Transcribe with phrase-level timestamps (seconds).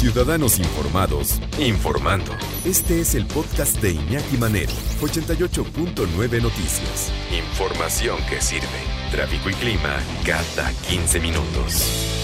[0.00, 2.32] Ciudadanos Informados, informando.
[2.64, 7.12] Este es el podcast de Iñaki Manero, 88.9 Noticias.
[7.30, 8.64] Información que sirve.
[9.10, 12.16] Tráfico y clima cada 15 minutos.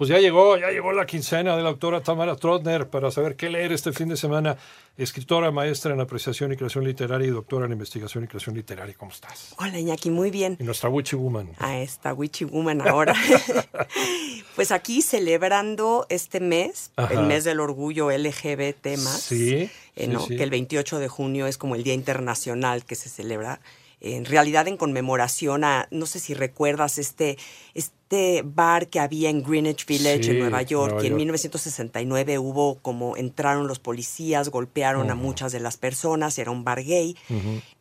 [0.00, 3.50] Pues ya llegó, ya llegó la quincena de la autora Tamara Trotner para saber qué
[3.50, 4.56] leer este fin de semana.
[4.96, 8.96] Escritora, maestra en apreciación y creación literaria y doctora en investigación y creación literaria.
[8.98, 9.54] ¿Cómo estás?
[9.58, 10.56] Hola, Iñaki, muy bien.
[10.58, 11.52] Y nuestra Witchy Woman.
[11.58, 13.14] Ah, esta Witchy Woman ahora.
[14.56, 19.20] pues aquí celebrando este mes, el mes del orgullo LGBT más.
[19.20, 19.70] Sí.
[19.96, 20.26] Eh, ¿no?
[20.26, 23.60] Que el 28 de junio es como el Día Internacional que se celebra
[24.00, 27.36] en realidad en conmemoración a, no sé si recuerdas este,
[27.74, 33.16] este bar que había en Greenwich Village en Nueva York, y en 1969 hubo como
[33.16, 37.14] entraron los policías, golpearon a muchas de las personas, era un bar gay,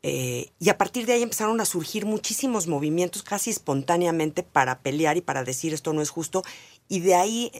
[0.03, 5.17] eh, y a partir de ahí empezaron a surgir muchísimos movimientos casi espontáneamente para pelear
[5.17, 6.43] y para decir esto no es justo,
[6.89, 7.51] y de ahí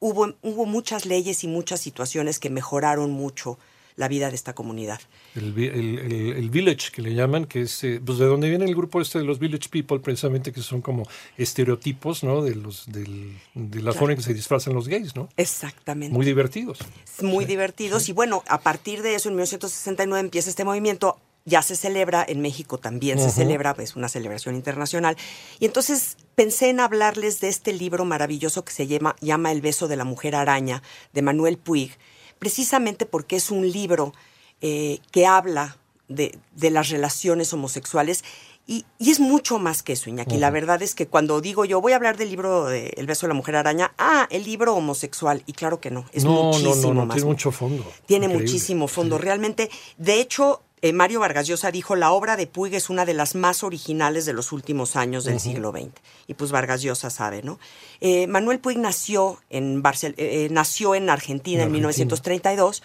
[0.00, 3.58] hubo, hubo muchas leyes y muchas situaciones que mejoraron mucho
[4.00, 4.98] la vida de esta comunidad.
[5.36, 9.18] El, village que le llaman, que es eh, pues de donde viene el grupo este
[9.18, 11.06] de los village people, precisamente que son como
[11.36, 12.42] estereotipos, ¿no?
[12.42, 15.28] De los de la forma en que se disfrazan los gays, ¿no?
[15.36, 16.14] Exactamente.
[16.14, 16.78] Muy divertidos.
[17.20, 21.76] Muy divertidos y bueno, a partir de eso en 1969 empieza este movimiento ya se
[21.76, 25.16] celebra, en México también se celebra, es pues, una celebración internacional.
[25.58, 29.88] Y entonces pensé en hablarles de este libro maravilloso que se llama, llama El beso
[29.88, 31.96] de la mujer araña, de Manuel Puig,
[32.40, 34.12] precisamente porque es un libro
[34.60, 35.76] eh, que habla
[36.08, 38.24] de, las relaciones homosexuales
[38.66, 40.38] y, es mucho más que eso, Iñaki.
[40.38, 43.26] La verdad es que cuando digo yo voy a hablar del libro de El beso
[43.26, 45.42] de la mujer araña, ah, el libro homosexual.
[45.46, 47.16] Y claro que no, es muchísimo no, más.
[47.16, 47.84] Tiene mucho fondo.
[48.06, 49.18] Tiene muchísimo fondo.
[49.18, 53.12] Realmente, de hecho, eh, Mario Vargas Llosa dijo, la obra de Puig es una de
[53.12, 55.90] las más originales de los últimos años del siglo XX.
[56.26, 57.58] Y pues Vargas Llosa sabe, ¿no?
[58.00, 59.82] Eh, Manuel Puig nació en,
[60.16, 62.82] eh, nació en Argentina en, 1932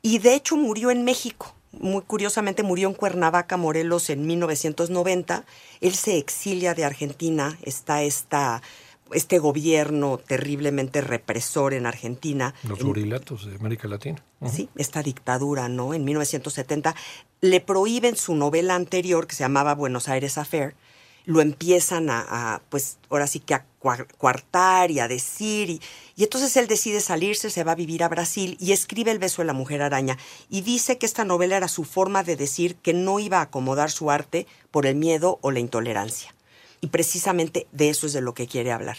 [0.00, 1.54] y de hecho murió en México.
[1.72, 5.44] Muy curiosamente murió en Cuernavaca, Morelos, en 1990.
[5.80, 7.58] Él se exilia de Argentina.
[7.62, 8.62] Está esta
[9.14, 12.54] este gobierno terriblemente represor en Argentina.
[12.68, 14.22] Los gorilatos de América Latina.
[14.50, 15.94] Sí, esta dictadura, ¿no?
[15.94, 16.94] En 1970
[17.40, 20.74] le prohíben su novela anterior que se llamaba Buenos Aires Affair.
[21.26, 23.64] Lo empiezan a, pues ahora sí que a
[24.18, 25.70] cuartar y a decir.
[25.70, 25.80] Y,
[26.16, 29.40] y entonces él decide salirse, se va a vivir a Brasil y escribe El beso
[29.40, 30.18] de la mujer araña.
[30.50, 33.90] Y dice que esta novela era su forma de decir que no iba a acomodar
[33.90, 36.33] su arte por el miedo o la intolerancia
[36.84, 38.98] y precisamente de eso es de lo que quiere hablar.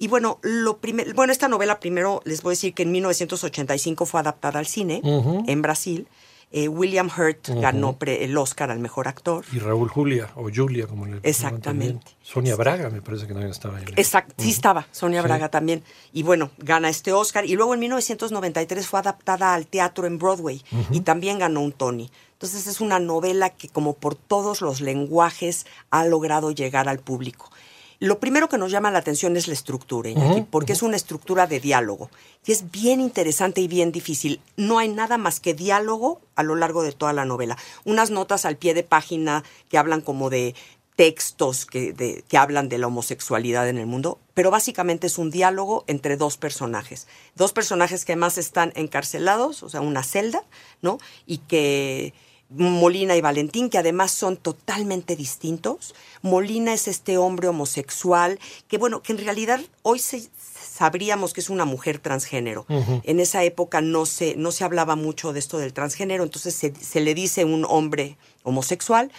[0.00, 0.80] Y bueno, lo
[1.14, 5.00] bueno, esta novela primero les voy a decir que en 1985 fue adaptada al cine
[5.46, 6.08] en Brasil.
[6.50, 9.44] Eh, William Hurt ganó el Oscar al mejor actor.
[9.52, 12.16] Y Raúl Julia, o Julia, como le Exactamente.
[12.20, 13.84] Sonia Braga, me parece que también estaba ahí.
[13.94, 15.84] Exacto, sí estaba, Sonia Braga también.
[16.12, 17.44] Y bueno, gana este Oscar.
[17.44, 20.60] Y luego en 1993 fue adaptada al teatro en Broadway
[20.90, 22.10] y también ganó un Tony.
[22.40, 27.50] Entonces es una novela que como por todos los lenguajes ha logrado llegar al público.
[27.98, 30.08] Lo primero que nos llama la atención es la estructura,
[30.50, 32.08] porque es una estructura de diálogo.
[32.46, 34.40] Y es bien interesante y bien difícil.
[34.56, 37.58] No hay nada más que diálogo a lo largo de toda la novela.
[37.84, 40.54] Unas notas al pie de página que hablan como de
[40.96, 41.94] textos que,
[42.26, 46.38] que, hablan de la homosexualidad en el mundo, pero básicamente es un diálogo entre dos
[46.38, 47.06] personajes.
[47.36, 50.42] Dos personajes que además están encarcelados, o sea, una celda,
[50.80, 50.98] ¿no?
[51.26, 52.14] Y que
[52.50, 55.94] Molina y Valentín, que además son totalmente distintos.
[56.20, 61.64] Molina es este hombre homosexual, que bueno, que en realidad hoy sabríamos que es una
[61.64, 62.66] mujer transgénero.
[62.68, 66.74] En esa época no se, no se hablaba mucho de esto del transgénero, entonces se,
[66.74, 69.12] se le dice un hombre homosexual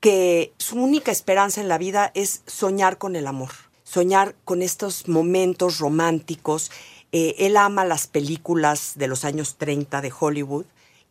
[0.00, 3.50] que su única esperanza en la vida es soñar con el amor,
[3.84, 6.70] soñar con estos momentos románticos.
[7.12, 10.66] Eh, él ama las películas de los años 30 de Hollywood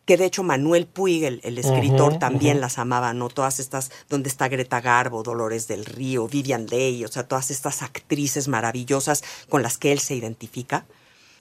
[0.06, 3.28] que de hecho Manuel Puig, el, escritor, también las amaba, ¿no?
[3.28, 7.82] Todas estas, donde está Greta Garbo, Dolores del Río, Vivian Leigh, o sea, todas estas
[7.82, 10.86] actrices maravillosas con las que él se identifica.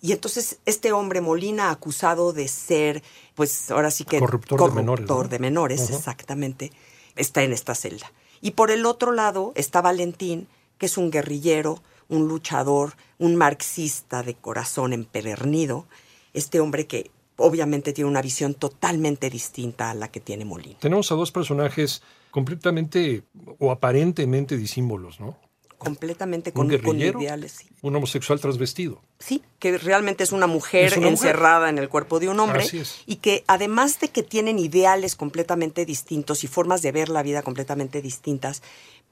[0.02, 3.04] Y entonces este hombre Molina, acusado de ser,
[3.36, 4.20] pues ahora sí que...
[4.20, 5.06] Corruptor, de menores.
[5.06, 6.72] Corruptor de menores, exactamente,
[7.16, 8.12] está en esta celda.
[8.42, 10.48] Y por el otro lado está Valentín,
[10.80, 15.86] que es un guerrillero, un luchador, un marxista de corazón empedernido,
[16.34, 20.78] este hombre que obviamente tiene una visión totalmente distinta a la que tiene Molina.
[20.80, 22.02] Tenemos a dos personajes
[22.32, 23.24] completamente
[23.60, 25.38] o aparentemente disímbolos, ¿no?
[25.78, 27.66] Completamente con, un ideales.
[27.82, 29.02] Un homosexual transvestido.
[29.20, 32.66] Sí, que realmente es una mujer encerrada en el cuerpo de un hombre.
[33.06, 37.44] Y que además de que tienen ideales completamente distintos y formas de ver la vida
[37.44, 38.64] completamente distintas,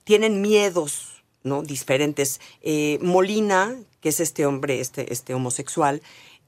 [0.06, 1.62] tienen miedos ¿no?
[1.62, 2.40] Diferentes.
[2.62, 6.02] Eh, Molina, que es este hombre, este, este homosexual,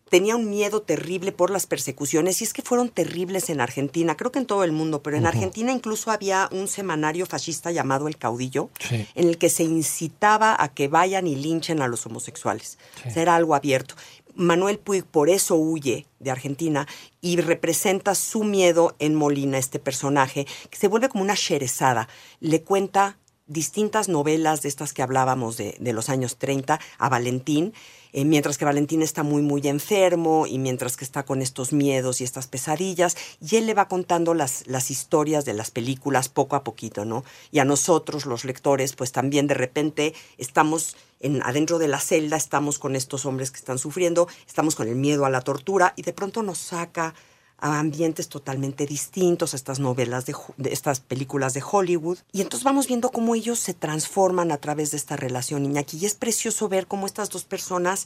[0.09, 4.31] tenía un miedo terrible por las persecuciones y es que fueron terribles en Argentina, creo
[4.31, 8.17] que en todo el mundo, pero en Argentina incluso había un semanario fascista llamado El
[8.17, 12.77] Caudillo, en el que se incitaba a que vayan y linchen a los homosexuales.
[13.15, 13.95] era algo abierto.
[14.35, 16.87] Manuel Puig por eso huye de Argentina
[17.21, 22.09] y representa su miedo en Molina, este personaje, que se vuelve como una sherezada.
[22.41, 23.17] Le cuenta
[23.47, 27.73] distintas novelas de estas que hablábamos de, de los años 30 a Valentín
[28.15, 32.21] eh, mientras que Valentín está muy, muy enfermo y mientras que está con estos miedos
[32.21, 36.56] y estas pesadillas, y él le va contando las, las historias de las películas poco
[36.56, 37.25] a poquito, ¿no?
[37.51, 42.38] Y a nosotros, los lectores, pues también de repente estamos en, adentro de la celda,
[42.38, 46.03] estamos con estos hombres que están sufriendo, estamos con el miedo a la tortura, y
[46.03, 47.15] de pronto nos saca
[47.57, 50.35] a ambientes totalmente distintos, a estas novelas, de,
[50.71, 52.19] estas películas de Hollywood.
[52.31, 55.97] Y entonces vamos viendo cómo ellos se transforman a través de esta relación, Iñaki.
[55.97, 58.05] Y es precioso ver cómo estas dos personas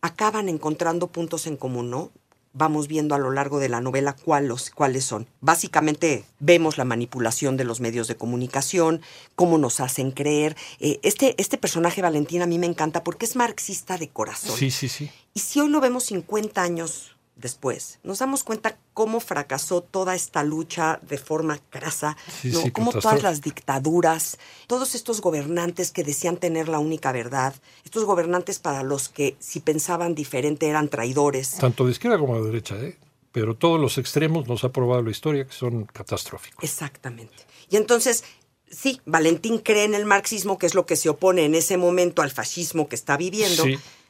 [0.00, 2.10] acaban encontrando puntos en común, ¿no?
[2.56, 5.26] Vamos viendo a lo largo de la novela cuáles, cuáles son.
[5.40, 9.00] Básicamente vemos la manipulación de los medios de comunicación,
[9.34, 10.56] cómo nos hacen creer.
[10.78, 14.56] Eh, este, este personaje, Valentín, a mí me encanta porque es marxista de corazón.
[14.56, 15.10] Sí, sí, sí.
[15.32, 17.98] Y si hoy lo vemos 50 años después.
[18.02, 22.60] Nos damos cuenta cómo fracasó toda esta lucha de forma crasa, ¿no?
[22.72, 27.54] cómo todas las dictaduras, todos estos gobernantes que decían tener la única verdad,
[27.84, 31.56] estos gobernantes para los que si pensaban diferente eran traidores.
[31.56, 32.96] Tanto de izquierda como de derecha, ¿eh?
[33.32, 36.62] pero todos los extremos nos ha probado la historia que son catastróficos.
[36.62, 37.34] Exactamente.
[37.68, 38.22] Y entonces
[38.70, 42.22] sí, Valentín cree en el marxismo, que es lo que se opone en ese momento
[42.22, 43.64] al fascismo que está viviendo,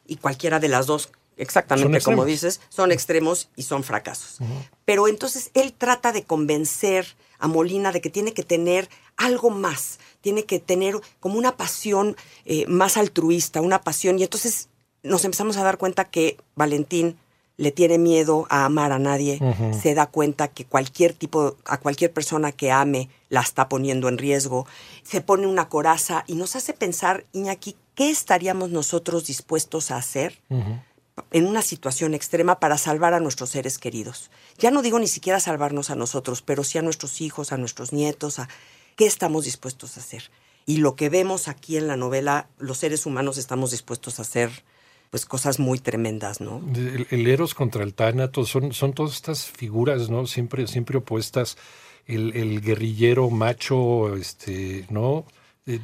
[0.06, 4.38] y cualquiera de las dos exactamente como dices, son extremos y son fracasos.
[4.84, 7.06] Pero entonces él trata de convencer
[7.38, 12.16] a Molina de que tiene que tener algo más, tiene que tener como una pasión
[12.44, 14.68] eh, más altruista, una pasión, y entonces
[15.02, 17.18] nos empezamos a dar cuenta que Valentín
[17.56, 19.38] le tiene miedo a amar a nadie,
[19.80, 24.18] se da cuenta que cualquier tipo, a cualquier persona que ame la está poniendo en
[24.18, 24.66] riesgo,
[25.04, 30.40] se pone una coraza y nos hace pensar, Iñaki, ¿qué estaríamos nosotros dispuestos a hacer?
[31.30, 34.30] En una situación extrema para salvar a nuestros seres queridos.
[34.58, 37.92] Ya no digo ni siquiera salvarnos a nosotros, pero sí a nuestros hijos, a nuestros
[37.92, 38.48] nietos, a
[38.96, 40.30] qué estamos dispuestos a hacer.
[40.66, 44.50] Y lo que vemos aquí en la novela, los seres humanos estamos dispuestos a hacer
[45.10, 46.60] pues cosas muy tremendas, ¿no?
[46.74, 50.26] El, Eros contra el Tánatos son, son todas estas figuras, ¿no?
[50.26, 51.56] Siempre, siempre opuestas.
[52.06, 55.24] El, el guerrillero macho, este, ¿no?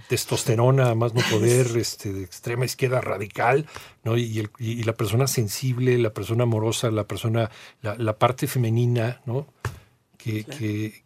[0.09, 3.67] Testosterona, más no poder, este, de extrema izquierda radical,
[4.05, 4.17] ¿no?
[4.17, 4.49] Y,
[4.85, 7.51] la persona sensible, la persona amorosa, la persona,
[7.83, 9.47] la, parte femenina, ¿no?
[10.19, 10.45] Que,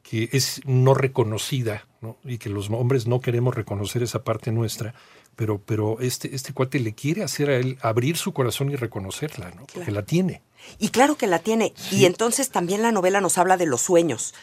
[0.02, 2.16] que, es no reconocida, ¿no?
[2.24, 4.94] Y que los hombres no queremos reconocer esa parte nuestra,
[5.36, 9.50] pero, pero este, este cuate le quiere hacer a él abrir su corazón y reconocerla,
[9.52, 9.66] ¿no?
[9.72, 10.42] Porque la tiene.
[10.78, 11.74] Y claro que la tiene.
[11.92, 14.34] Y entonces también la novela nos habla de los sueños.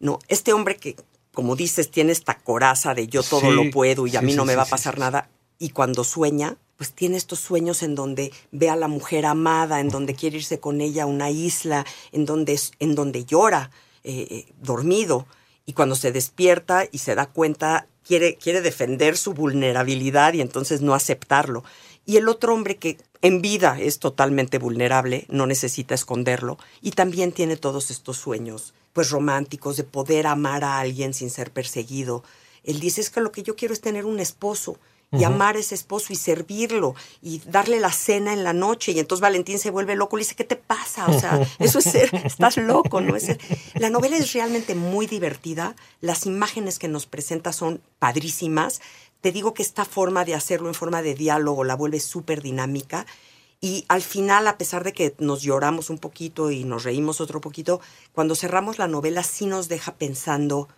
[0.00, 0.96] No, este hombre que
[1.38, 4.56] como dices, tiene esta coraza de yo todo lo puedo y a mí no me
[4.56, 5.30] va a pasar nada.
[5.60, 9.88] Y cuando sueña, pues tiene estos sueños en donde ve a la mujer amada, en
[9.88, 13.70] donde quiere irse con ella a una isla, en donde, en donde llora
[14.02, 15.28] eh, eh, dormido.
[15.64, 20.80] Y cuando se despierta y se da cuenta, quiere, quiere defender su vulnerabilidad y entonces
[20.80, 21.62] no aceptarlo.
[22.08, 27.32] Y el otro hombre que en vida es totalmente vulnerable, no necesita esconderlo, y también
[27.32, 32.24] tiene todos estos sueños pues románticos, de poder amar a alguien sin ser perseguido.
[32.64, 34.78] Él dice, es que lo que yo quiero es tener un esposo
[35.12, 38.92] y amar a ese esposo y servirlo y darle la cena en la noche.
[38.92, 41.06] Y entonces Valentín se vuelve loco y le dice, ¿qué te pasa?
[41.06, 43.16] O sea, eso es ser, estás loco, ¿no?
[43.16, 43.36] Es
[43.74, 48.80] La novela es realmente muy divertida, las imágenes que nos presenta son padrísimas.
[49.20, 53.06] Te digo que esta forma de hacerlo en forma de diálogo la vuelve súper dinámica
[53.60, 57.40] y al final, a pesar de que nos lloramos un poquito y nos reímos otro
[57.40, 57.80] poquito,
[58.12, 60.68] cuando cerramos la novela sí nos deja pensando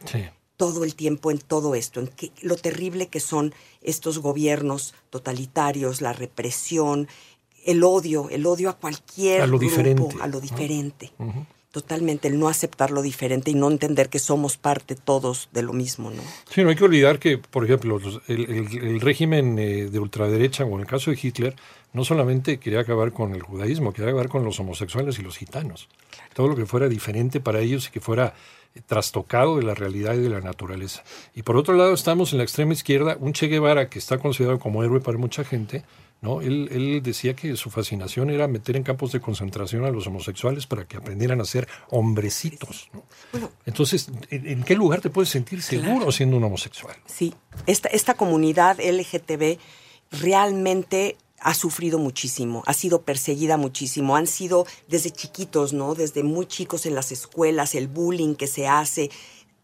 [0.56, 6.00] todo el tiempo en todo esto, en que, lo terrible que son estos gobiernos totalitarios,
[6.00, 7.06] la represión,
[7.66, 11.12] el odio, el odio a cualquier a lo grupo, diferente, a lo diferente.
[11.70, 15.72] Totalmente, el no aceptar lo diferente y no entender que somos parte todos de lo
[15.72, 16.20] mismo, ¿no?
[16.52, 20.80] Sí, no hay que olvidar que, por ejemplo, el, régimen eh, de ultraderecha, o en
[20.80, 21.54] el caso de Hitler,
[21.92, 25.88] no solamente quería acabar con el judaísmo, quería acabar con los homosexuales y los gitanos.
[26.34, 28.34] Todo lo que fuera diferente para ellos y que fuera
[28.74, 31.04] eh, trastocado de la realidad y de la naturaleza.
[31.36, 34.58] Y por otro lado estamos en la extrema izquierda, un Che Guevara que está considerado
[34.58, 35.84] como héroe para mucha gente,
[36.20, 36.40] ¿no?
[36.40, 40.66] Él, él, decía que su fascinación era meter en campos de concentración a los homosexuales
[40.66, 42.90] para que aprendieran a ser hombrecitos.
[42.92, 43.50] ¿no?
[43.66, 46.96] Entonces, ¿en, qué lugar te puedes sentir seguro siendo un homosexual?
[47.06, 47.34] Sí,
[47.66, 49.58] esta, esta comunidad LGTB
[50.10, 55.94] realmente ha sufrido muchísimo, ha sido perseguida muchísimo, han sido desde chiquitos, ¿no?
[55.94, 59.10] Desde muy chicos en las escuelas, el bullying que se hace,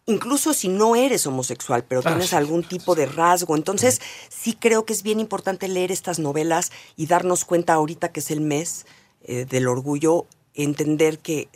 [0.06, 3.56] incluso si no eres homosexual, pero ah, tienes algún tipo de rasgo.
[3.56, 8.20] Entonces, sí creo que es bien importante leer estas novelas y darnos cuenta ahorita que
[8.20, 8.86] es el mes
[9.22, 11.48] eh, del orgullo, entender que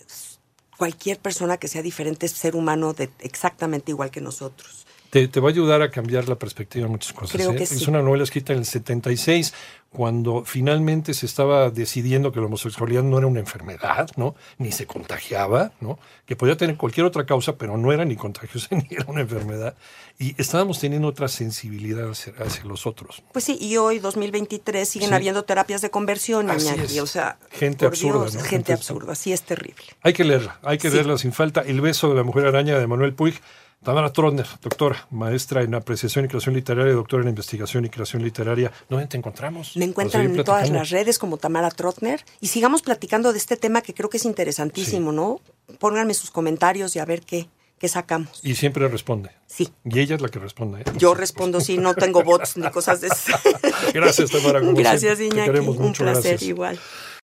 [0.77, 4.87] cualquier persona que sea diferente es ser humano de, exactamente igual que nosotros.
[5.11, 7.41] Te, va a ayudar a cambiar la perspectiva de muchas cosas.
[7.41, 7.57] ¿eh?
[7.63, 9.53] Es una novela escrita en el 76,
[9.91, 14.37] cuando finalmente se estaba decidiendo que la homosexualidad no era una enfermedad, ¿no?
[14.59, 15.99] Ni se contagiaba, ¿no?
[16.27, 19.75] Que podía tener cualquier otra causa, pero no era ni contagiosa ni era una enfermedad.
[20.17, 23.23] Y estábamos teniendo otra sensibilidad hacia, los otros.
[23.33, 27.01] Pues sí, y hoy, 2023, siguen habiendo terapias de conversión, Iñaki.
[27.01, 28.31] O sea, gente absurda.
[28.45, 29.87] Gente absurda, sí es terrible.
[30.03, 31.63] Hay que leerla, hay que leerla sin falta.
[31.63, 33.41] El beso de la mujer araña de Manuel Puig
[33.83, 38.71] Tamara Trotner, doctora, maestra en apreciación y creación literaria, doctora en investigación y creación literaria.
[38.91, 39.75] ¿Dónde te encontramos?
[39.75, 43.81] Me encuentran en todas las redes como Tamara Trotner y sigamos platicando de este tema
[43.81, 45.41] que creo que es interesantísimo, ¿no?
[45.79, 48.41] Pónganme sus comentarios y a ver qué, qué sacamos.
[48.43, 49.31] Y siempre responde.
[49.47, 49.71] Sí.
[49.87, 50.83] Y ella es la que responde.
[50.83, 50.85] ¿eh?
[50.99, 53.33] Yo respondo, sí, no tengo bots ni cosas de eso.
[53.95, 54.61] Gracias, Tamara.
[54.61, 55.59] Gracias, Iñaki.
[55.59, 56.79] Un placer igual.